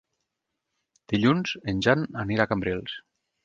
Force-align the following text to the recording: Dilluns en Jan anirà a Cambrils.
Dilluns 1.13 1.55
en 1.73 1.87
Jan 1.89 2.05
anirà 2.25 2.49
a 2.51 2.55
Cambrils. 2.55 3.01